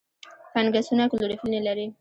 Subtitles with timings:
[0.53, 1.85] فنګسونه کلوروفیل نه لري.